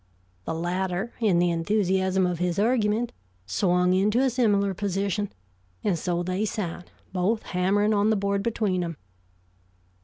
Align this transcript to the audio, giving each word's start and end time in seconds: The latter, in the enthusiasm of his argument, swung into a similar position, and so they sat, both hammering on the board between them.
The 0.45 0.55
latter, 0.55 1.13
in 1.19 1.37
the 1.37 1.51
enthusiasm 1.51 2.25
of 2.25 2.39
his 2.39 2.57
argument, 2.57 3.11
swung 3.45 3.93
into 3.93 4.19
a 4.19 4.31
similar 4.31 4.73
position, 4.73 5.31
and 5.83 5.95
so 5.95 6.23
they 6.23 6.43
sat, 6.43 6.89
both 7.13 7.43
hammering 7.43 7.93
on 7.93 8.09
the 8.09 8.15
board 8.15 8.41
between 8.41 8.81
them. 8.81 8.97